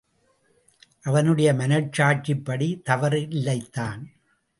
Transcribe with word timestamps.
அவனுடைய 1.01 1.53
மனச்சாட்சிப்படி 1.53 2.81
தவறில்லைதான். 2.89 4.01